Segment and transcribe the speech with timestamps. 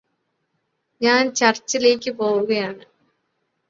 [1.01, 2.83] ഞാന് ചർച്ചിലേക്ക് പോവുകയാണ്